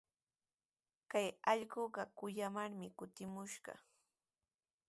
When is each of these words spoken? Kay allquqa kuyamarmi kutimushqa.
Kay 1.11 1.27
allquqa 1.51 2.03
kuyamarmi 2.17 2.87
kutimushqa. 2.97 3.73